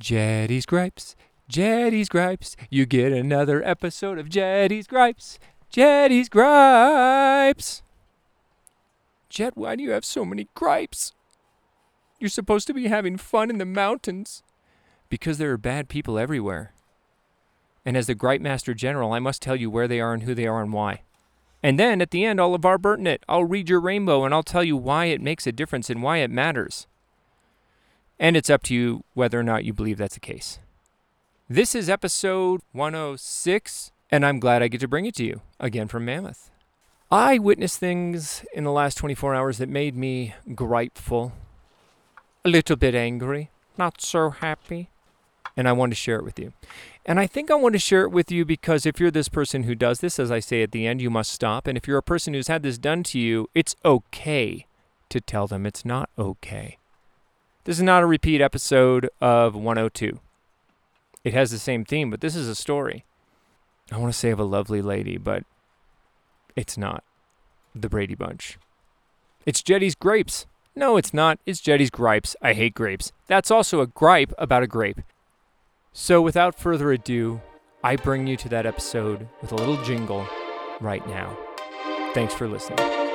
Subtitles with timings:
[0.00, 1.14] Jetty's Gripes,
[1.46, 2.56] Jetty's Gripes.
[2.70, 5.38] You get another episode of Jetty's Gripes,
[5.68, 7.82] Jetty's Gripes.
[9.28, 11.12] Jet, why do you have so many gripes?
[12.18, 14.42] You're supposed to be having fun in the mountains.
[15.10, 16.72] Because there are bad people everywhere.
[17.84, 20.34] And as the Gripe Master General, I must tell you where they are and who
[20.34, 21.02] they are and why.
[21.62, 23.22] And then at the end, I'll LeVar Burton it.
[23.28, 26.18] I'll read your rainbow and I'll tell you why it makes a difference and why
[26.18, 26.86] it matters.
[28.20, 30.58] And it's up to you whether or not you believe that's the case.
[31.48, 35.88] This is episode 106, and I'm glad I get to bring it to you again
[35.88, 36.50] from Mammoth.
[37.10, 41.32] I witnessed things in the last 24 hours that made me gripeful,
[42.44, 44.90] a little bit angry, not so happy,
[45.56, 46.52] and I want to share it with you.
[47.06, 49.62] And I think I want to share it with you because if you're this person
[49.62, 51.66] who does this, as I say at the end, you must stop.
[51.66, 54.66] And if you're a person who's had this done to you, it's okay
[55.08, 56.76] to tell them it's not okay.
[57.70, 60.18] This is not a repeat episode of 102.
[61.22, 63.04] It has the same theme, but this is a story.
[63.92, 65.44] I want to say of a lovely lady, but
[66.56, 67.04] it's not
[67.72, 68.58] the Brady Bunch.
[69.46, 70.46] It's Jetty's Grapes.
[70.74, 71.38] No, it's not.
[71.46, 72.34] It's Jetty's Gripes.
[72.42, 73.12] I hate grapes.
[73.28, 75.02] That's also a gripe about a grape.
[75.92, 77.40] So, without further ado,
[77.84, 80.26] I bring you to that episode with a little jingle
[80.80, 81.38] right now.
[82.14, 83.09] Thanks for listening.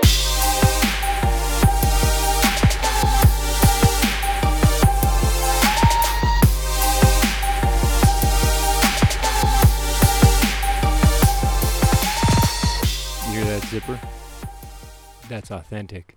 [13.36, 14.00] Hear that zipper?
[15.28, 16.16] That's authentic.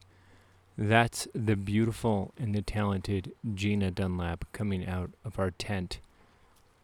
[0.76, 5.98] That's the beautiful and the talented Gina Dunlap coming out of our tent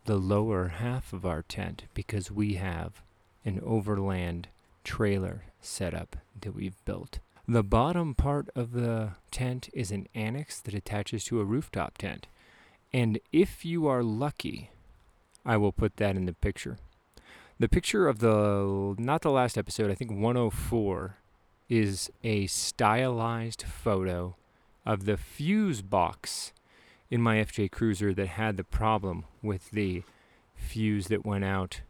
[0.07, 3.01] the lower half of our tent because we have
[3.45, 4.49] an overland
[4.83, 7.21] trailer setup that we've built.
[7.47, 12.27] The bottom part of the tent is an annex that attaches to a rooftop tent.
[12.93, 14.71] And if you are lucky,
[15.47, 16.79] I will put that in the picture.
[17.59, 21.17] The picture of the, not the last episode, I think 104,
[21.69, 24.35] is a stylized photo
[24.85, 26.53] of the fuse box
[27.11, 30.03] in my FJ Cruiser that had the problem with the
[30.57, 31.83] fuse that went out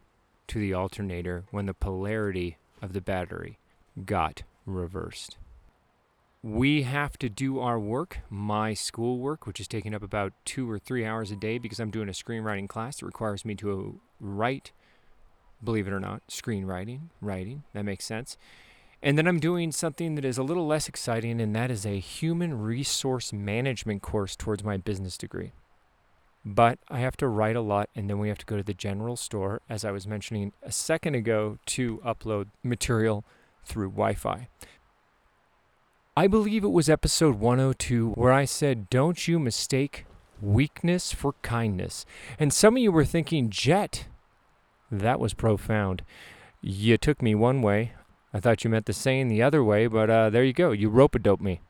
[0.47, 3.57] to the alternator when the polarity of the battery
[4.05, 5.37] got reversed.
[6.43, 10.69] We have to do our work, my school work, which is taking up about two
[10.69, 13.99] or three hours a day because I'm doing a screenwriting class that requires me to
[14.19, 14.71] write,
[15.63, 17.63] believe it or not, screenwriting, writing.
[17.73, 18.37] That makes sense.
[19.01, 21.99] And then I'm doing something that is a little less exciting, and that is a
[21.99, 25.51] human resource management course towards my business degree.
[26.43, 28.73] But I have to write a lot, and then we have to go to the
[28.73, 33.25] general store, as I was mentioning a second ago, to upload material
[33.63, 34.47] through Wi Fi.
[36.17, 40.05] I believe it was episode 102 where I said, Don't you mistake
[40.41, 42.05] weakness for kindness.
[42.39, 44.05] And some of you were thinking, Jet,
[44.91, 46.03] that was profound.
[46.61, 47.93] You took me one way.
[48.33, 50.71] I thought you meant the saying the other way, but uh, there you go.
[50.71, 51.61] You rope a dope me.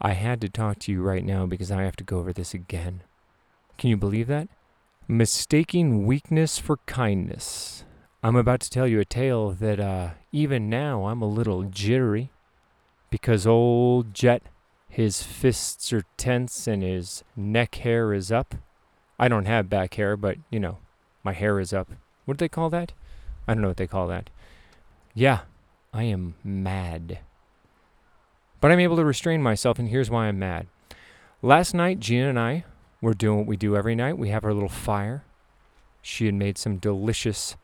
[0.00, 2.54] I had to talk to you right now because I have to go over this
[2.54, 3.02] again.
[3.78, 4.48] Can you believe that?
[5.08, 7.84] Mistaking weakness for kindness.
[8.22, 12.30] I'm about to tell you a tale that uh, even now I'm a little jittery
[13.10, 14.42] because old Jet,
[14.88, 18.54] his fists are tense and his neck hair is up.
[19.18, 20.78] I don't have back hair, but you know,
[21.22, 21.90] my hair is up.
[22.24, 22.92] What do they call that?
[23.46, 24.30] I don't know what they call that.
[25.14, 25.40] Yeah,
[25.92, 27.18] I am mad.
[28.60, 30.66] But I'm able to restrain myself, and here's why I'm mad.
[31.42, 32.64] Last night, Gina and I
[33.04, 34.16] we're doing what we do every night.
[34.16, 35.24] We have our little fire.
[36.00, 37.54] She had made some delicious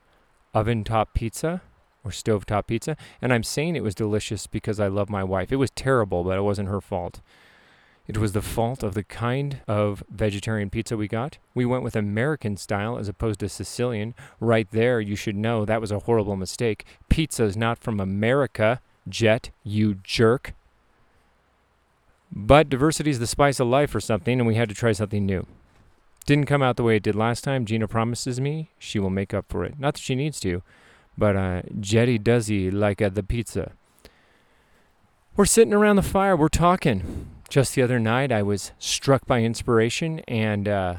[0.53, 1.63] oven top pizza
[2.05, 2.95] or stove top pizza.
[3.23, 5.51] And I'm saying it was delicious because I love my wife.
[5.51, 7.23] It was terrible, but it wasn't her fault.
[8.11, 11.39] It was the fault of the kind of vegetarian pizza we got.
[11.55, 14.15] We went with American style as opposed to Sicilian.
[14.41, 16.85] Right there, you should know that was a horrible mistake.
[17.09, 20.55] Pizza is not from America, Jet, you jerk.
[22.33, 25.25] But diversity is the spice of life or something, and we had to try something
[25.25, 25.47] new.
[26.27, 27.65] Didn't come out the way it did last time.
[27.65, 29.79] Gina promises me she will make up for it.
[29.79, 30.65] Not that she needs to,
[31.17, 33.71] but uh, Jetty does he like uh, the pizza.
[35.37, 36.37] We're sitting around the fire.
[36.37, 37.29] We're talking.
[37.51, 40.95] Just the other night, I was struck by inspiration, and uh,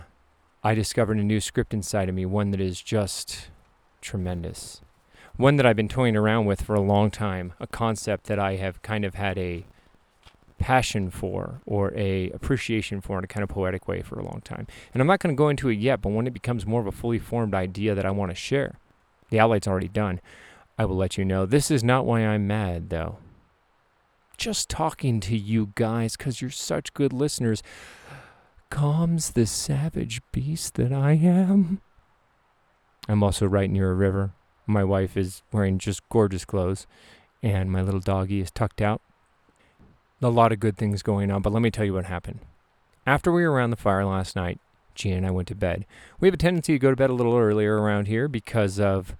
[0.62, 3.48] I discovered a new script inside of me, one that is just
[4.02, 4.82] tremendous.
[5.38, 8.58] One that I've been toying around with for a long time, a concept that I
[8.58, 9.64] have kind of had a
[10.60, 14.42] passion for or a appreciation for in a kind of poetic way for a long
[14.44, 14.68] time.
[14.94, 16.88] And I'm not going to go into it yet, but when it becomes more of
[16.88, 18.78] a fully formed idea that I want to share,
[19.30, 20.20] the outlight's already done,
[20.78, 21.46] I will let you know.
[21.46, 23.20] This is not why I'm mad, though.
[24.42, 27.62] Just talking to you guys because you're such good listeners
[28.72, 31.80] calms the savage beast that I am.
[33.08, 34.32] I'm also right near a river.
[34.66, 36.88] My wife is wearing just gorgeous clothes,
[37.44, 39.04] and my little doggie is tucked out.
[40.24, 42.40] A lot of good things going on, but let me tell you what happened.
[43.06, 44.60] After we were around the fire last night,
[44.96, 45.86] Gina and I went to bed.
[46.20, 49.16] We have a tendency to go to bed a little earlier around here because of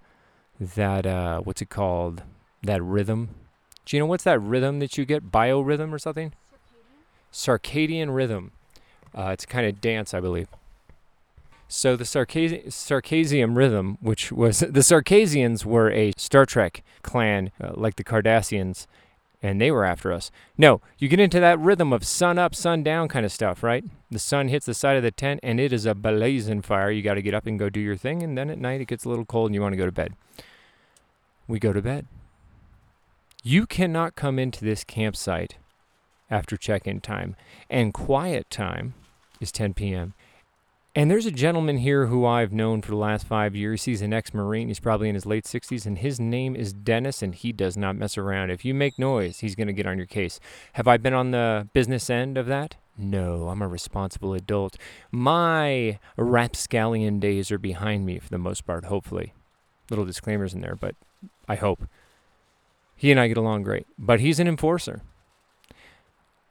[0.60, 2.24] that, uh, what's it called?
[2.64, 3.36] That rhythm.
[3.92, 5.34] Gina, what's that rhythm that you get?
[5.34, 6.32] Biorhythm or something?
[7.34, 8.52] Circadian, Circadian rhythm.
[9.14, 10.48] Uh, it's kind of dance, I believe.
[11.68, 17.72] So the Sarcasi- Circassian rhythm, which was the Circassians were a Star Trek clan uh,
[17.74, 18.88] like the Cardassians,
[19.44, 20.32] and they were after us.
[20.58, 23.84] No, you get into that rhythm of sun up, sun down kind of stuff, right?
[24.10, 26.92] The sun hits the side of the tent and it is a blazing fire.
[26.92, 28.88] You got to get up and go do your thing, and then at night it
[28.88, 30.14] gets a little cold and you want to go to bed.
[31.46, 32.08] We go to bed.
[33.44, 35.56] You cannot come into this campsite
[36.30, 37.36] after check in time,
[37.72, 38.94] and quiet time
[39.40, 40.14] is 10 p.m.
[40.94, 43.86] And there's a gentleman here who I've known for the last five years.
[43.86, 44.68] He's an ex Marine.
[44.68, 47.96] He's probably in his late 60s, and his name is Dennis, and he does not
[47.96, 48.52] mess around.
[48.52, 50.40] If you make noise, he's going to get on your case.
[50.74, 52.76] Have I been on the business end of that?
[52.96, 54.78] No, I'm a responsible adult.
[55.12, 59.34] My rapscallion days are behind me for the most part, hopefully.
[59.90, 60.94] Little disclaimers in there, but
[61.48, 61.88] I hope.
[63.02, 65.02] He and I get along great, but he's an enforcer.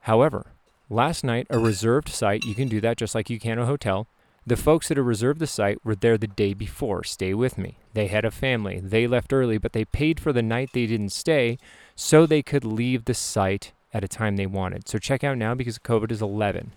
[0.01, 0.47] However,
[0.89, 4.05] last night, a reserved site, you can do that just like you can a hotel
[4.45, 7.05] the folks that had reserved the site were there the day before.
[7.05, 7.77] Stay with me.
[7.93, 8.81] They had a family.
[8.81, 11.57] They left early, but they paid for the night they didn't stay
[11.95, 14.89] so they could leave the site at a time they wanted.
[14.89, 16.73] So check out now because COVID is 11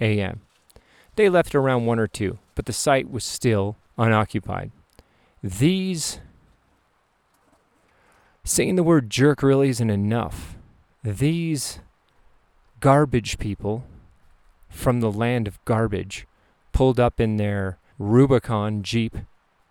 [0.00, 0.42] a.m.
[1.16, 4.70] They left around 1 or 2, but the site was still unoccupied.
[5.42, 6.20] These.
[8.46, 10.56] Saying the word jerk really isn't enough.
[11.02, 11.80] These
[12.78, 13.84] garbage people
[14.68, 16.28] from the land of garbage
[16.72, 19.16] pulled up in their Rubicon Jeep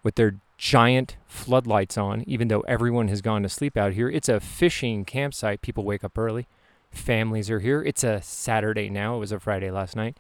[0.04, 4.10] with their giant floodlights on, even though everyone has gone to sleep out here.
[4.10, 5.62] It's a fishing campsite.
[5.62, 6.46] People wake up early.
[6.92, 7.82] Families are here.
[7.82, 9.16] It's a Saturday now.
[9.16, 10.18] It was a Friday last night.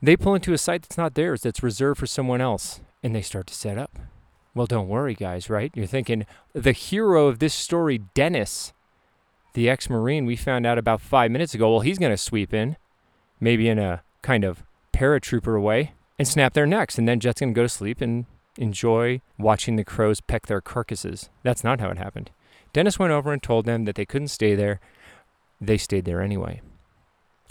[0.00, 3.20] They pull into a site that's not theirs, that's reserved for someone else, and they
[3.20, 3.98] start to set up.
[4.54, 5.70] Well, don't worry, guys, right?
[5.74, 8.72] You're thinking the hero of this story, Dennis,
[9.54, 12.52] the ex Marine we found out about five minutes ago, well, he's going to sweep
[12.52, 12.76] in,
[13.40, 14.62] maybe in a kind of
[14.92, 16.98] paratrooper way and snap their necks.
[16.98, 18.26] And then Jet's going to go to sleep and
[18.58, 21.30] enjoy watching the crows peck their carcasses.
[21.42, 22.30] That's not how it happened.
[22.72, 24.80] Dennis went over and told them that they couldn't stay there.
[25.60, 26.60] They stayed there anyway.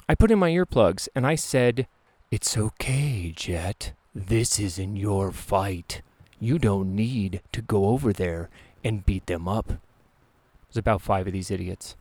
[0.07, 1.87] I put in my earplugs and I said,
[2.31, 3.93] It's okay, Jet.
[4.15, 6.01] This isn't your fight.
[6.39, 8.49] You don't need to go over there
[8.83, 9.67] and beat them up.
[9.67, 11.95] There's about five of these idiots.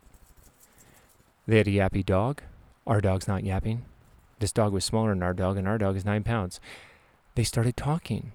[1.47, 2.43] They had a yappy dog.
[2.87, 3.85] Our dog's not yapping.
[4.39, 6.61] This dog was smaller than our dog, and our dog is nine pounds.
[7.35, 8.31] They started talking.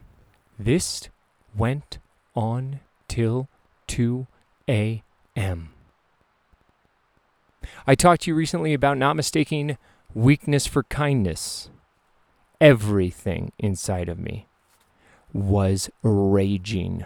[0.59, 1.09] This
[1.55, 1.99] went
[2.35, 3.47] on till
[3.87, 4.27] 2
[4.67, 5.69] a.m.
[7.87, 9.77] I talked to you recently about not mistaking
[10.13, 11.69] weakness for kindness.
[12.59, 14.47] Everything inside of me
[15.33, 17.05] was raging.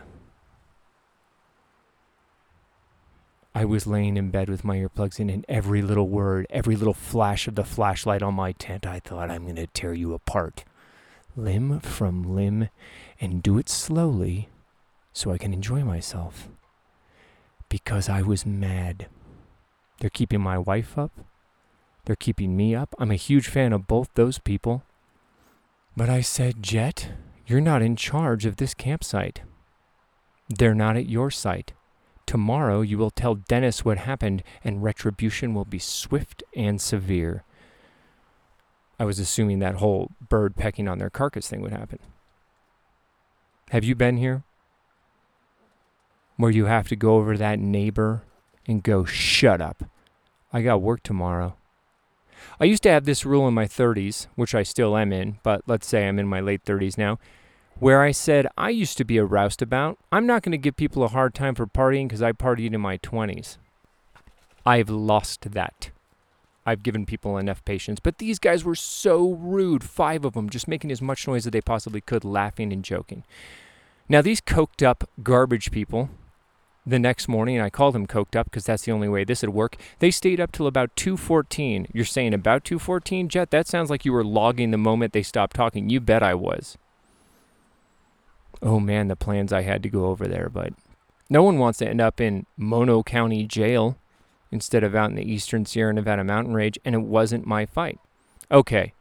[3.55, 6.93] I was laying in bed with my earplugs in, and every little word, every little
[6.93, 10.63] flash of the flashlight on my tent, I thought, I'm going to tear you apart,
[11.35, 12.69] limb from limb,
[13.19, 14.49] and do it slowly
[15.11, 16.49] so I can enjoy myself.
[17.67, 19.07] Because I was mad.
[19.99, 21.11] They're keeping my wife up.
[22.05, 22.93] They're keeping me up.
[22.99, 24.83] I'm a huge fan of both those people.
[25.95, 27.09] But I said, Jet,
[27.47, 29.41] you're not in charge of this campsite.
[30.49, 31.73] They're not at your site.
[32.25, 37.43] Tomorrow you will tell Dennis what happened, and retribution will be swift and severe.
[38.99, 41.99] I was assuming that whole bird pecking on their carcass thing would happen.
[43.69, 44.43] Have you been here?
[46.35, 48.23] Where you have to go over to that neighbor
[48.67, 49.83] and go, shut up.
[50.51, 51.55] I got work tomorrow.
[52.59, 55.61] I used to have this rule in my 30s, which I still am in, but
[55.67, 57.19] let's say I'm in my late 30s now
[57.79, 59.97] where I said I used to be a roustabout.
[60.11, 62.81] I'm not going to give people a hard time for partying because I partied in
[62.81, 63.57] my 20s.
[64.65, 65.91] I've lost that.
[66.65, 70.67] I've given people enough patience, but these guys were so rude, five of them, just
[70.67, 73.23] making as much noise as they possibly could, laughing and joking.
[74.09, 76.09] Now, these coked up garbage people,
[76.87, 79.53] the next morning, I called them coked up because that's the only way this would
[79.53, 79.75] work.
[79.99, 81.87] They stayed up till about 2:14.
[81.93, 83.51] You're saying about 2:14, Jet?
[83.51, 85.89] That sounds like you were logging the moment they stopped talking.
[85.89, 86.77] You bet I was
[88.63, 90.49] oh man, the plans I had to go over there.
[90.49, 90.73] But
[91.29, 93.97] no one wants to end up in Mono County Jail
[94.51, 97.99] instead of out in the eastern Sierra Nevada mountain range, and it wasn't my fight.
[98.49, 98.93] Okay,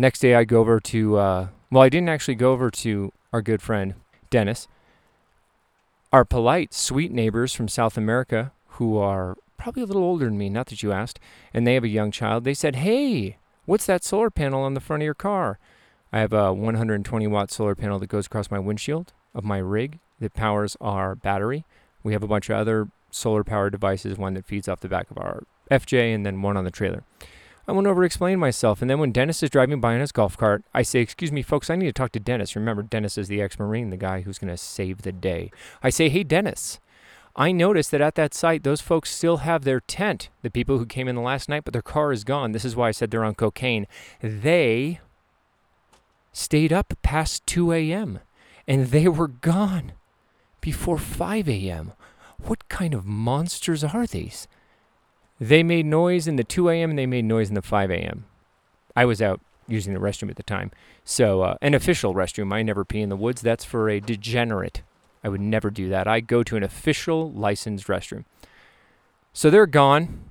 [0.00, 3.42] Next day, I go over to, uh, well, I didn't actually go over to our
[3.42, 3.92] good friend,
[4.30, 4.66] Dennis.
[6.12, 10.48] Our polite, sweet neighbors from South America who are probably a little older than me,
[10.48, 11.20] not that you asked,
[11.54, 14.80] and they have a young child, they said, Hey, what's that solar panel on the
[14.80, 15.60] front of your car?
[16.12, 20.00] I have a 120 watt solar panel that goes across my windshield of my rig
[20.18, 21.64] that powers our battery.
[22.02, 25.12] We have a bunch of other solar powered devices, one that feeds off the back
[25.12, 27.04] of our FJ and then one on the trailer.
[27.68, 30.12] I went over to explain myself, and then when Dennis is driving by in his
[30.12, 32.56] golf cart, I say, Excuse me, folks, I need to talk to Dennis.
[32.56, 35.50] Remember, Dennis is the ex Marine, the guy who's going to save the day.
[35.82, 36.80] I say, Hey, Dennis,
[37.36, 40.30] I noticed that at that site, those folks still have their tent.
[40.42, 42.52] The people who came in the last night, but their car is gone.
[42.52, 43.86] This is why I said they're on cocaine.
[44.20, 45.00] They
[46.32, 48.20] stayed up past 2 a.m.
[48.66, 49.92] and they were gone
[50.60, 51.92] before 5 a.m.
[52.42, 54.48] What kind of monsters are these?
[55.40, 56.90] They made noise in the 2 a.m.
[56.90, 58.26] and they made noise in the 5 a.m.
[58.94, 60.70] I was out using the restroom at the time.
[61.04, 62.52] So, uh, an official restroom.
[62.52, 63.40] I never pee in the woods.
[63.40, 64.82] That's for a degenerate.
[65.24, 66.06] I would never do that.
[66.06, 68.24] I go to an official licensed restroom.
[69.32, 70.24] So they're gone.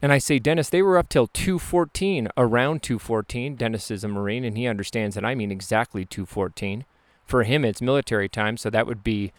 [0.00, 3.56] And I say, Dennis, they were up till 214, around 214.
[3.56, 6.84] Dennis is a Marine and he understands that I mean exactly 214.
[7.24, 9.32] For him, it's military time, so that would be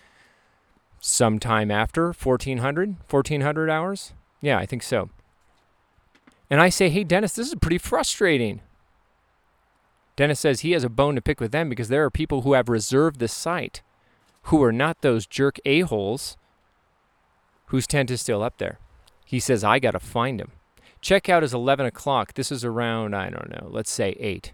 [1.02, 4.14] sometime after 1400, 1400 hours.
[4.44, 5.10] Yeah, I think so.
[6.50, 8.60] And I say, hey, Dennis, this is pretty frustrating.
[10.18, 12.52] Dennis says he has a bone to pick with them because there are people who
[12.52, 13.82] have reserved the site
[14.44, 16.36] who are not those jerk a-holes
[17.68, 18.80] whose tent is still up there.
[19.26, 20.52] He says, I got to find him.
[21.02, 22.34] Checkout is 11 o'clock.
[22.34, 24.52] This is around, I don't know, let's say 8.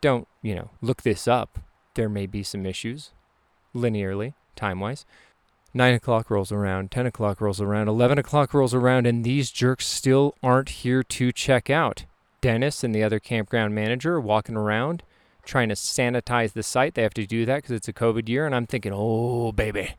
[0.00, 1.60] Don't, you know, look this up.
[1.94, 3.12] There may be some issues
[3.74, 5.06] linearly, time wise.
[5.76, 9.86] 9 o'clock rolls around, 10 o'clock rolls around, 11 o'clock rolls around, and these jerks
[9.86, 12.04] still aren't here to check out.
[12.40, 15.02] Dennis and the other campground manager are walking around
[15.46, 16.94] trying to sanitize the site.
[16.94, 18.44] They have to do that because it's a COVID year.
[18.44, 19.94] And I'm thinking, oh, baby,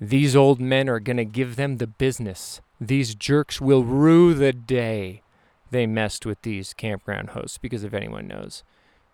[0.00, 2.60] these old men are going to give them the business.
[2.80, 5.22] These jerks will rue the day
[5.70, 8.62] they messed with these campground hosts because if anyone knows,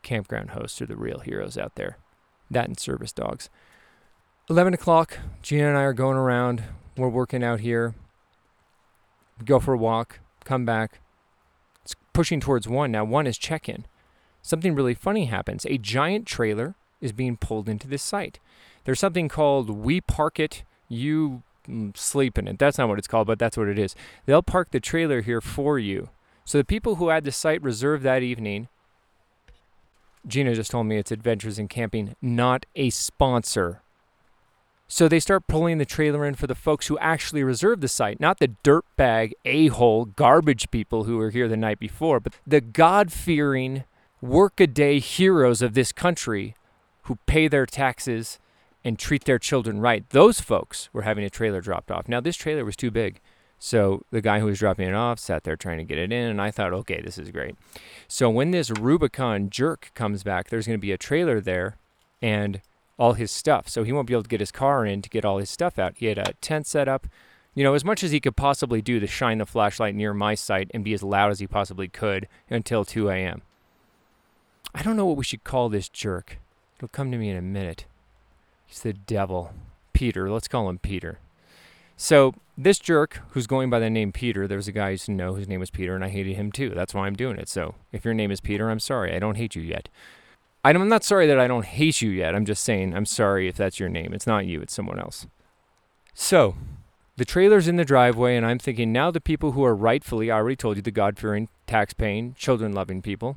[0.02, 1.98] campground hosts are the real heroes out there.
[2.50, 3.48] That and service dogs.
[4.50, 6.64] 11 o'clock, Gina and I are going around.
[6.96, 7.94] We're working out here.
[9.44, 11.00] go for a walk, come back.
[11.82, 12.92] It's pushing towards one.
[12.92, 13.86] Now, one is check in
[14.42, 15.64] something really funny happens.
[15.66, 18.40] A giant trailer is being pulled into this site.
[18.84, 22.58] There's something called We Park It, You mm, Sleep in It.
[22.58, 23.94] That's not what it's called, but that's what it is.
[24.26, 26.10] They'll park the trailer here for you.
[26.44, 28.68] So the people who had the site reserved that evening,
[30.26, 33.81] Gina just told me it's Adventures in Camping, not a sponsor.
[34.92, 38.20] So they start pulling the trailer in for the folks who actually reserved the site,
[38.20, 42.60] not the dirtbag, a hole, garbage people who were here the night before, but the
[42.60, 43.84] God fearing,
[44.20, 46.54] workaday heroes of this country
[47.04, 48.38] who pay their taxes
[48.84, 50.06] and treat their children right.
[50.10, 52.06] Those folks were having a trailer dropped off.
[52.06, 53.22] Now, this trailer was too big.
[53.58, 56.28] So the guy who was dropping it off sat there trying to get it in,
[56.28, 57.54] and I thought, okay, this is great.
[58.08, 61.78] So when this Rubicon jerk comes back, there's going to be a trailer there
[62.20, 62.60] and
[63.02, 63.68] all his stuff.
[63.68, 65.76] So he won't be able to get his car in to get all his stuff
[65.76, 65.94] out.
[65.96, 67.08] He had a tent set up,
[67.52, 70.36] you know, as much as he could possibly do to shine the flashlight near my
[70.36, 73.42] site and be as loud as he possibly could until 2 a.m.
[74.72, 76.38] I don't know what we should call this jerk.
[76.76, 77.86] It'll come to me in a minute.
[78.66, 79.52] He's the devil.
[79.92, 80.30] Peter.
[80.30, 81.18] Let's call him Peter.
[81.96, 85.06] So, this jerk who's going by the name Peter, there was a guy I used
[85.06, 86.70] to know whose name was Peter, and I hated him too.
[86.70, 87.48] That's why I'm doing it.
[87.48, 89.14] So, if your name is Peter, I'm sorry.
[89.14, 89.88] I don't hate you yet.
[90.64, 92.34] I'm not sorry that I don't hate you yet.
[92.34, 94.12] I'm just saying I'm sorry if that's your name.
[94.12, 95.26] It's not you, it's someone else.
[96.14, 96.54] So,
[97.16, 100.36] the trailer's in the driveway, and I'm thinking now the people who are rightfully, I
[100.36, 103.36] already told you, the God fearing, tax paying, children loving people,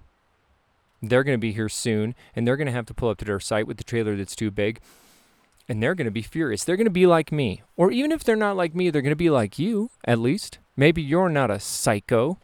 [1.02, 3.26] they're going to be here soon, and they're going to have to pull up to
[3.26, 4.80] their site with the trailer that's too big.
[5.68, 6.64] And they're going to be furious.
[6.64, 7.64] They're going to be like me.
[7.76, 10.60] Or even if they're not like me, they're going to be like you, at least.
[10.78, 12.38] Maybe you're not a psycho.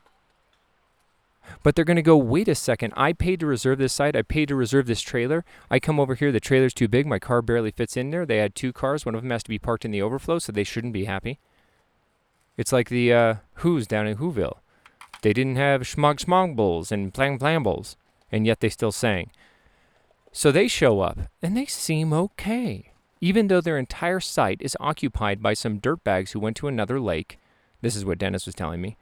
[1.64, 2.94] But they're going to go, wait a second.
[2.96, 4.16] I paid to reserve this site.
[4.16, 5.46] I paid to reserve this trailer.
[5.70, 6.32] I come over here.
[6.32, 7.06] The trailer's too big.
[7.06, 8.26] My car barely fits in there.
[8.26, 9.06] They had two cars.
[9.06, 11.40] One of them has to be parked in the overflow, so they shouldn't be happy.
[12.58, 14.58] It's like the uh, Who's down in Whoville.
[15.22, 17.96] They didn't have schmog schmogbles and plang plambles
[18.32, 19.32] and yet they still sang.
[20.32, 25.42] So they show up, and they seem okay, even though their entire site is occupied
[25.42, 27.38] by some dirtbags who went to another lake.
[27.82, 28.96] This is what Dennis was telling me,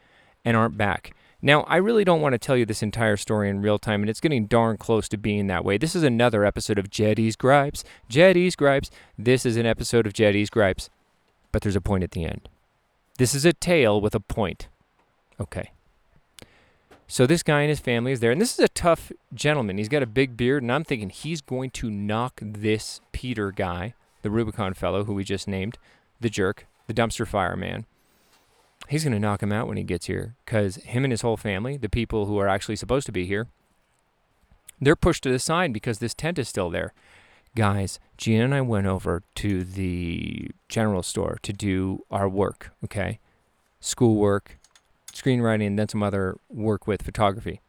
[0.43, 1.13] and aren't back.
[1.41, 4.10] Now, I really don't want to tell you this entire story in real time, and
[4.10, 5.77] it's getting darn close to being that way.
[5.77, 7.86] This is another episode of Jetty's Gripes.
[8.10, 8.91] Jetty's Gripes.
[9.17, 10.89] This is an episode of Jetty's Gripes.
[11.53, 12.50] But there's a point at the end.
[13.17, 14.67] This is a tale with a point.
[15.39, 15.72] Okay.
[17.08, 19.77] So this guy and his family is there, and this is a tough gentleman.
[19.77, 23.93] He's got a big beard, and I'm thinking he's going to knock this Peter guy,
[24.22, 25.77] the Rubicon fellow who we just named,
[26.19, 27.86] the jerk, the dumpster fire man.
[28.89, 31.38] He's going to knock him out when he gets here because him and his whole
[31.38, 33.48] family, the people who are actually supposed to be here,
[34.81, 36.93] they're pushed to the side because this tent is still there.
[37.55, 43.19] Guys, Gina and I went over to the general store to do our work, okay?
[43.79, 44.58] Schoolwork,
[45.13, 47.62] screenwriting, and then some other work with photography,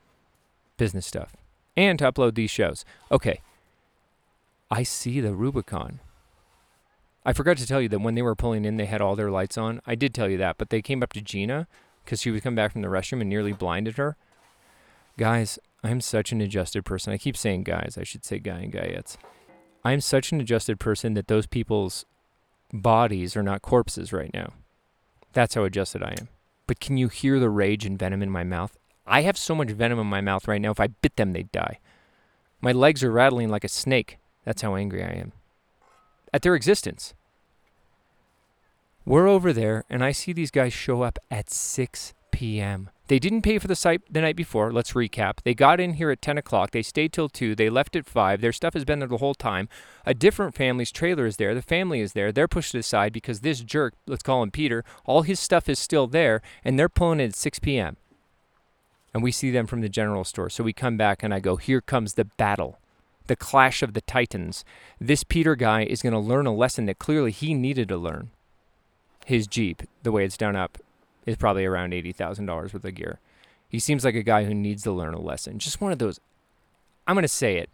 [0.78, 1.36] business stuff,
[1.76, 2.84] and to upload these shows.
[3.12, 3.42] Okay,
[4.70, 6.00] I see the Rubicon.
[7.24, 9.30] I forgot to tell you that when they were pulling in, they had all their
[9.30, 9.80] lights on.
[9.86, 11.68] I did tell you that, but they came up to Gina
[12.04, 14.16] because she was coming back from the restroom and nearly blinded her.
[15.18, 17.12] Guys, I'm such an adjusted person.
[17.12, 17.96] I keep saying guys.
[18.00, 19.16] I should say guy and guyettes.
[19.84, 22.04] I'm such an adjusted person that those people's
[22.72, 24.52] bodies are not corpses right now.
[25.32, 26.28] That's how adjusted I am.
[26.66, 28.76] But can you hear the rage and venom in my mouth?
[29.06, 31.52] I have so much venom in my mouth right now, if I bit them, they'd
[31.52, 31.80] die.
[32.60, 34.18] My legs are rattling like a snake.
[34.44, 35.32] That's how angry I am.
[36.32, 37.14] At their existence.
[39.04, 42.90] We're over there, and I see these guys show up at 6 p.m.
[43.08, 44.72] They didn't pay for the site the night before.
[44.72, 45.38] Let's recap.
[45.42, 46.70] They got in here at 10 o'clock.
[46.70, 47.56] They stayed till 2.
[47.56, 48.40] They left at 5.
[48.40, 49.68] Their stuff has been there the whole time.
[50.06, 51.54] A different family's trailer is there.
[51.54, 52.30] The family is there.
[52.30, 56.06] They're pushed aside because this jerk, let's call him Peter, all his stuff is still
[56.06, 57.96] there, and they're pulling at 6 p.m.
[59.12, 60.50] And we see them from the general store.
[60.50, 62.78] So we come back, and I go, Here comes the battle.
[63.30, 64.64] The clash of the titans.
[65.00, 68.30] This Peter guy is going to learn a lesson that clearly he needed to learn.
[69.24, 70.78] His Jeep, the way it's done up,
[71.26, 73.20] is probably around $80,000 worth of gear.
[73.68, 75.60] He seems like a guy who needs to learn a lesson.
[75.60, 76.18] Just one of those,
[77.06, 77.70] I'm going to say it.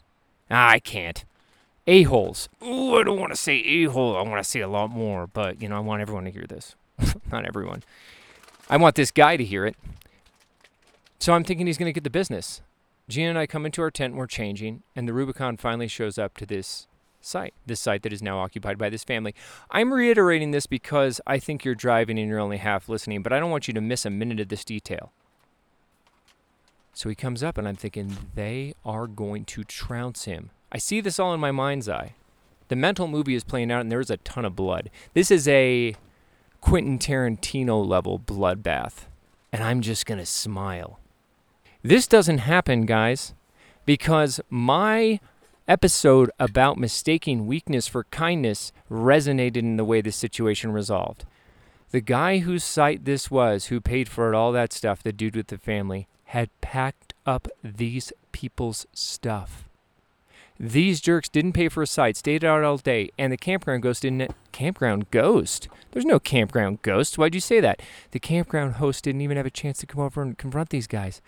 [0.51, 1.25] Ah, I can't.
[1.87, 2.51] A-holes.
[2.63, 4.15] Ooh, I don't want to say a-hole.
[4.15, 6.47] I want to say a lot more, but, you know, I want everyone to hear
[6.47, 6.75] this.
[7.33, 7.83] Not everyone.
[8.69, 9.77] I want this guy to hear it.
[11.19, 12.61] So I'm thinking he's going to get the business.
[13.09, 16.19] Gina and I come into our tent, and we're changing, and the Rubicon finally shows
[16.19, 16.89] up to this
[17.21, 19.35] site, this site that is now occupied by this family.
[19.71, 23.39] I'm reiterating this because I think you're driving and you're only half listening, but I
[23.39, 25.13] don't want you to miss a minute of this detail.
[26.95, 30.51] So he comes up, and I'm thinking, they are going to trounce him.
[30.73, 32.15] I see this all in my mind's eye.
[32.69, 34.91] The mental movie is playing out, and there's a ton of blood.
[35.15, 35.95] This is a
[36.61, 39.05] Quentin Tarantino level bloodbath,
[39.53, 40.99] and I'm just going to smile.
[41.87, 43.33] This doesn't happen, guys,
[43.85, 45.21] because my
[45.69, 51.25] episode about mistaking weakness for kindness resonated in the way the situation resolved.
[51.93, 55.37] The guy whose site this was, who paid for it, all that stuff, the dude
[55.37, 59.69] with the family, had packed up these people's stuff.
[60.59, 64.03] These jerks didn't pay for a site, stayed out all day, and the campground ghost
[64.03, 64.33] didn't.
[64.51, 65.69] Campground ghost?
[65.93, 67.17] There's no campground ghost.
[67.17, 67.81] Why'd you say that?
[68.11, 71.21] The campground host didn't even have a chance to come over and confront these guys.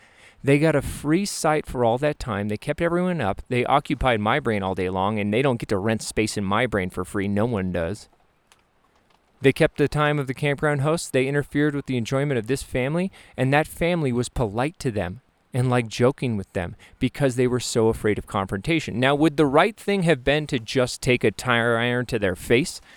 [0.42, 2.48] They got a free site for all that time.
[2.48, 3.42] They kept everyone up.
[3.48, 6.44] They occupied my brain all day long, and they don't get to rent space in
[6.44, 7.26] my brain for free.
[7.26, 8.08] No one does.
[9.40, 11.10] They kept the time of the campground hosts.
[11.10, 15.22] They interfered with the enjoyment of this family, and that family was polite to them
[15.52, 19.00] and like joking with them because they were so afraid of confrontation.
[19.00, 22.36] Now, would the right thing have been to just take a tire iron to their
[22.36, 22.80] face?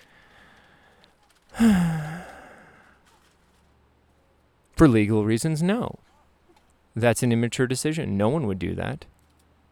[4.76, 6.00] For legal reasons, no.
[6.96, 8.18] That's an immature decision.
[8.18, 9.06] No one would do that.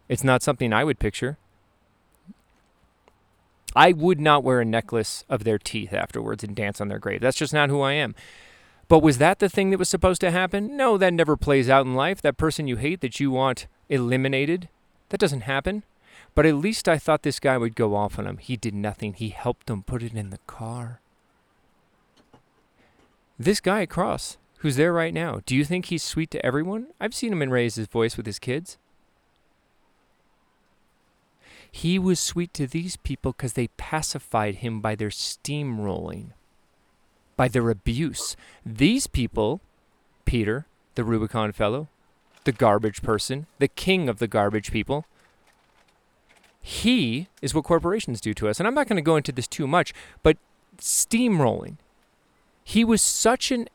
[0.08, 1.38] It's not something I would picture.
[3.76, 7.22] I would not wear a necklace of their teeth afterwards and dance on their grave.
[7.22, 8.16] That's just not who I am.
[8.88, 10.76] But was that the thing that was supposed to happen?
[10.76, 12.22] No, that never plays out in life.
[12.22, 14.68] That person you hate that you want eliminated,
[15.10, 15.84] that doesn't happen.
[16.34, 18.38] But at least I thought this guy would go off on him.
[18.38, 19.14] He did nothing.
[19.14, 21.00] He helped them put it in the car.
[23.38, 26.88] This guy across, who's there right now, do you think he's sweet to everyone?
[27.00, 28.78] I've seen him and raise his voice with his kids.
[31.72, 36.32] He was sweet to these people because they pacified him by their steamrolling,
[37.38, 38.36] by their abuse.
[38.66, 39.62] These people,
[40.26, 41.88] Peter, the Rubicon fellow,
[42.44, 45.06] the garbage person, the king of the garbage people,
[46.62, 48.60] he is what corporations do to us.
[48.60, 49.94] And I'm not going to go into this too much,
[50.24, 50.38] but
[50.78, 51.78] steamrolling.
[52.64, 53.70] He was such an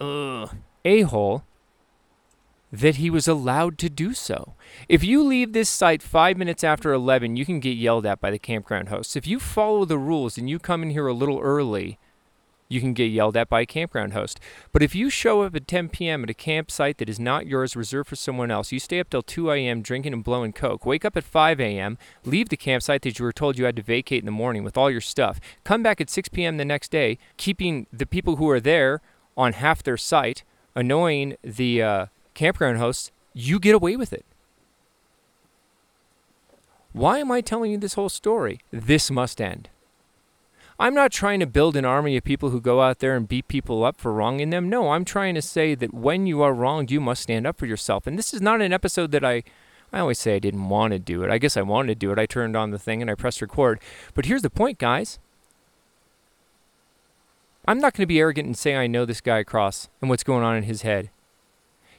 [0.00, 1.44] a hole
[2.70, 4.54] that he was allowed to do so.
[4.88, 8.30] If you leave this site five minutes after 11, you can get yelled at by
[8.30, 9.16] the campground hosts.
[9.16, 11.98] If you follow the rules and you come in here a little early,
[12.68, 14.38] you can get yelled at by a campground host.
[14.72, 16.22] But if you show up at 10 p.m.
[16.22, 19.22] at a campsite that is not yours, reserved for someone else, you stay up till
[19.22, 19.80] 2 a.m.
[19.80, 23.32] drinking and blowing coke, wake up at 5 a.m., leave the campsite that you were
[23.32, 26.10] told you had to vacate in the morning with all your stuff, come back at
[26.10, 26.58] 6 p.m.
[26.58, 29.00] the next day, keeping the people who are there
[29.38, 30.42] on half their site,
[30.74, 34.26] annoying the uh, campground hosts you get away with it.
[36.92, 38.60] Why am I telling you this whole story?
[38.72, 39.68] This must end.
[40.80, 43.48] I'm not trying to build an army of people who go out there and beat
[43.48, 44.68] people up for wronging them.
[44.68, 47.66] No, I'm trying to say that when you are wronged, you must stand up for
[47.66, 48.06] yourself.
[48.06, 49.42] And this is not an episode that I
[49.92, 51.30] I always say I didn't want to do it.
[51.30, 52.18] I guess I wanted to do it.
[52.18, 53.80] I turned on the thing and I pressed record.
[54.14, 55.18] But here's the point, guys.
[57.68, 60.22] I'm not going to be arrogant and say I know this guy across and what's
[60.24, 61.10] going on in his head.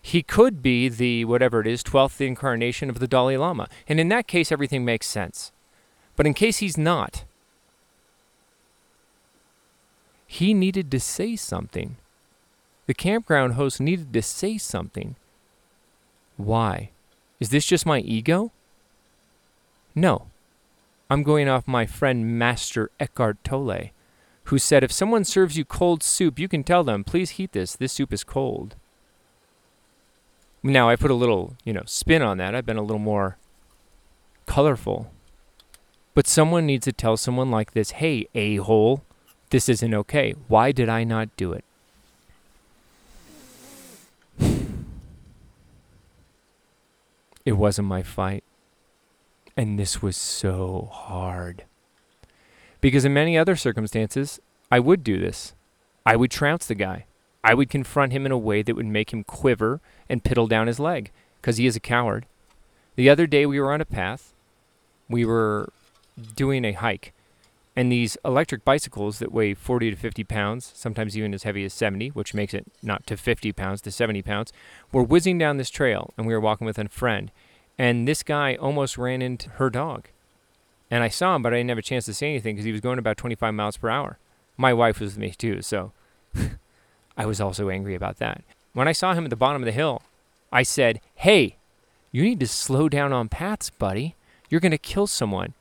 [0.01, 3.69] He could be the, whatever it is, 12th incarnation of the Dalai Lama.
[3.87, 5.51] And in that case, everything makes sense.
[6.15, 7.23] But in case he's not,
[10.25, 11.97] he needed to say something.
[12.87, 15.17] The campground host needed to say something.
[16.35, 16.89] Why?
[17.39, 18.51] Is this just my ego?
[19.93, 20.29] No.
[21.11, 23.91] I'm going off my friend Master Eckhart Tolle,
[24.49, 27.75] who said if someone serves you cold soup, you can tell them, please heat this,
[27.75, 28.75] this soup is cold.
[30.63, 32.55] Now, I put a little, you know, spin on that.
[32.55, 33.37] I've been a little more
[34.47, 35.11] colorful.
[36.15, 39.03] But someone needs to tell someone like this, hey, a hole,
[39.51, 40.33] this isn't okay.
[40.47, 41.63] Why did I not do it?
[47.45, 48.43] It wasn't my fight.
[49.55, 51.65] And this was so hard.
[52.81, 54.39] Because in many other circumstances,
[54.71, 55.53] I would do this.
[56.05, 57.05] I would trounce the guy.
[57.43, 60.67] I would confront him in a way that would make him quiver and piddle down
[60.67, 61.11] his leg,
[61.41, 62.25] because he is a coward.
[62.95, 64.33] The other day, we were on a path.
[65.07, 65.71] We were
[66.35, 67.13] doing a hike.
[67.75, 71.73] And these electric bicycles that weigh 40 to 50 pounds, sometimes even as heavy as
[71.73, 74.51] 70, which makes it not to 50 pounds, to 70 pounds,
[74.91, 76.13] were whizzing down this trail.
[76.17, 77.31] And we were walking with a friend.
[77.77, 80.09] And this guy almost ran into her dog.
[80.91, 82.71] And I saw him, but I didn't have a chance to say anything because he
[82.71, 84.17] was going about 25 miles per hour.
[84.57, 85.91] My wife was with me too, so
[87.17, 88.43] I was also angry about that.
[88.73, 90.01] When I saw him at the bottom of the hill,
[90.51, 91.57] I said, Hey,
[92.11, 94.15] you need to slow down on paths, buddy.
[94.49, 95.53] You're going to kill someone.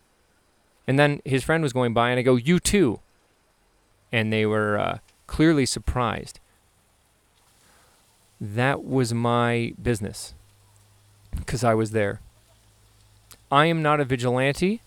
[0.86, 3.00] And then his friend was going by, and I go, You too.
[4.10, 6.40] And they were uh, clearly surprised.
[8.40, 10.34] That was my business
[11.36, 12.20] because I was there.
[13.50, 14.80] I am not a vigilante.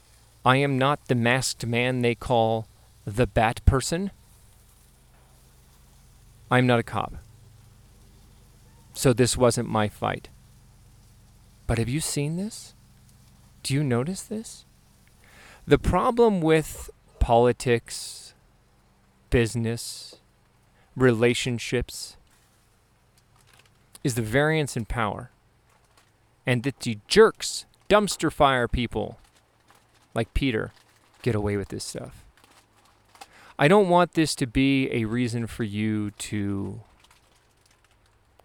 [0.43, 2.67] I am not the masked man they call
[3.05, 4.11] the bat person.
[6.49, 7.13] I'm not a cop.
[8.93, 10.29] So this wasn't my fight.
[11.67, 12.73] But have you seen this?
[13.63, 14.65] Do you notice this?
[15.65, 18.33] The problem with politics,
[19.29, 20.15] business,
[20.95, 22.17] relationships
[24.03, 25.29] is the variance in power
[26.45, 29.19] and that the jerks, dumpster fire people
[30.13, 30.71] like Peter
[31.21, 32.25] get away with this stuff.
[33.57, 36.81] I don't want this to be a reason for you to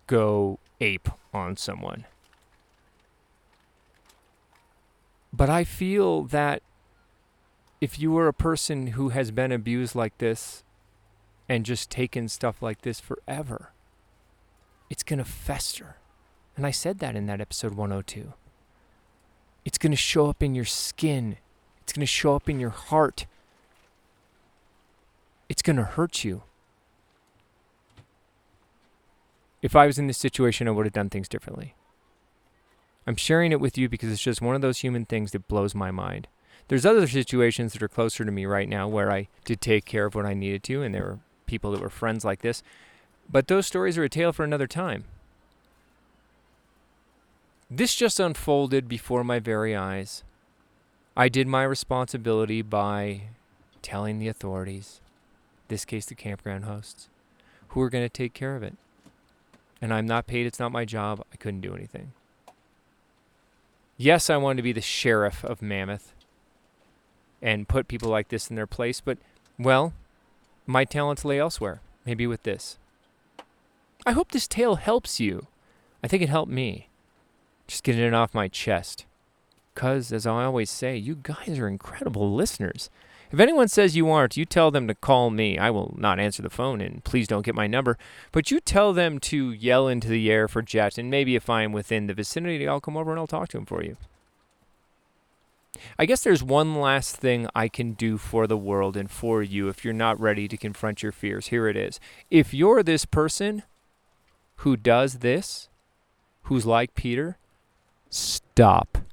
[0.06, 2.04] go ape on someone.
[5.32, 6.62] But I feel that
[7.80, 10.64] if you are a person who has been abused like this
[11.48, 13.72] and just taken stuff like this forever,
[14.88, 15.96] it's going to fester.
[16.56, 18.32] And I said that in that episode 102.
[19.64, 21.36] It's going to show up in your skin,
[21.86, 23.26] it's going to show up in your heart.
[25.48, 26.42] It's going to hurt you.
[29.62, 31.76] If I was in this situation, I would have done things differently.
[33.06, 35.76] I'm sharing it with you because it's just one of those human things that blows
[35.76, 36.26] my mind.
[36.66, 40.06] There's other situations that are closer to me right now where I did take care
[40.06, 42.64] of what I needed to, and there were people that were friends like this.
[43.30, 45.04] But those stories are a tale for another time.
[47.70, 50.24] This just unfolded before my very eyes.
[51.16, 53.22] I did my responsibility by
[53.80, 55.00] telling the authorities,
[55.68, 57.08] this case the campground hosts,
[57.68, 58.74] who are going to take care of it.
[59.80, 61.24] And I'm not paid, it's not my job.
[61.32, 62.12] I couldn't do anything.
[63.96, 66.12] Yes, I wanted to be the sheriff of Mammoth
[67.40, 69.16] and put people like this in their place, but,
[69.58, 69.94] well,
[70.66, 72.78] my talents lay elsewhere, maybe with this.
[74.04, 75.46] I hope this tale helps you.
[76.04, 76.88] I think it helped me.
[77.66, 79.06] Just getting it off my chest.
[79.76, 82.88] Because, as I always say, you guys are incredible listeners.
[83.30, 85.58] If anyone says you aren't, you tell them to call me.
[85.58, 87.98] I will not answer the phone, and please don't get my number.
[88.32, 91.72] But you tell them to yell into the air for Jet, and maybe if I'm
[91.72, 93.98] within the vicinity, I'll come over and I'll talk to him for you.
[95.98, 99.68] I guess there's one last thing I can do for the world and for you
[99.68, 101.48] if you're not ready to confront your fears.
[101.48, 102.00] Here it is.
[102.30, 103.62] If you're this person
[104.56, 105.68] who does this,
[106.44, 107.36] who's like Peter,
[108.08, 109.05] Stop.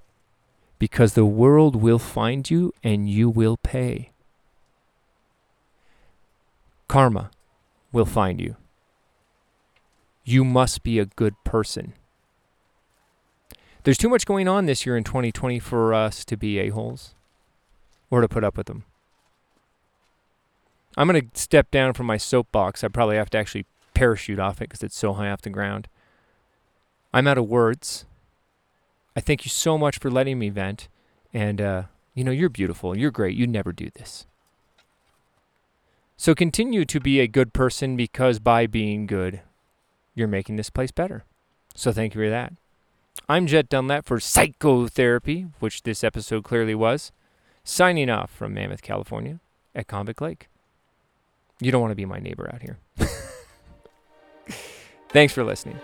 [0.83, 4.11] Because the world will find you and you will pay.
[6.89, 7.31] Karma
[7.93, 8.57] will find you.
[10.25, 11.93] You must be a good person.
[13.83, 17.15] There's too much going on this year in 2020 for us to be a-holes
[18.09, 18.83] or to put up with them.
[20.97, 22.83] I'm going to step down from my soapbox.
[22.83, 25.87] I probably have to actually parachute off it because it's so high off the ground.
[27.13, 28.03] I'm out of words.
[29.15, 30.87] I thank you so much for letting me vent.
[31.33, 32.97] And, uh, you know, you're beautiful.
[32.97, 33.35] You're great.
[33.35, 34.25] You never do this.
[36.17, 39.41] So continue to be a good person because by being good,
[40.15, 41.23] you're making this place better.
[41.75, 42.53] So thank you for that.
[43.27, 47.11] I'm Jet Dunlap for Psychotherapy, which this episode clearly was,
[47.63, 49.39] signing off from Mammoth, California
[49.73, 50.49] at Convict Lake.
[51.59, 52.77] You don't want to be my neighbor out here.
[55.09, 55.79] Thanks for listening.